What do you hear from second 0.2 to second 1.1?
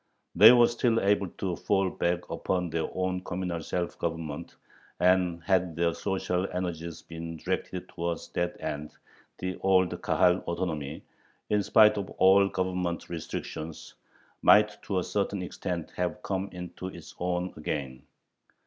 They were still